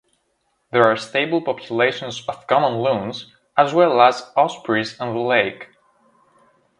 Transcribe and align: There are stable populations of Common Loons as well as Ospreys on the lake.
There 0.71 0.83
are 0.83 0.97
stable 0.97 1.43
populations 1.43 2.23
of 2.27 2.47
Common 2.47 2.81
Loons 2.81 3.35
as 3.55 3.71
well 3.71 4.01
as 4.01 4.31
Ospreys 4.35 4.99
on 4.99 5.13
the 5.13 5.19
lake. 5.21 5.67